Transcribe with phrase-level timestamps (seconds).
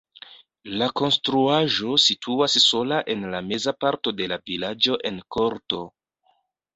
[0.81, 5.81] La konstruaĵo situas sola en la meza parto de la vilaĝo en korto.